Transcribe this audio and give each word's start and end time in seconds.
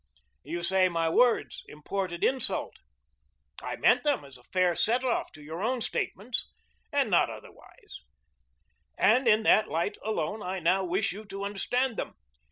You 0.41 0.63
say 0.63 0.89
my 0.89 1.09
words 1.09 1.63
'imported 1.67 2.23
insult.' 2.23 2.77
I 3.61 3.75
meant 3.75 4.03
them 4.03 4.25
as 4.25 4.35
a 4.35 4.41
fair 4.43 4.73
set 4.75 5.03
off 5.05 5.31
to 5.33 5.43
your 5.43 5.61
own 5.61 5.79
statements, 5.79 6.51
and 6.91 7.07
not 7.11 7.29
otherwise; 7.29 7.99
and 8.97 9.27
in 9.27 9.43
that 9.43 9.67
light 9.67 9.99
alone 10.03 10.41
I 10.41 10.57
now 10.59 10.83
wish 10.83 11.11
you 11.11 11.23
to 11.25 11.43
understand 11.45 11.97
them. 11.97 12.15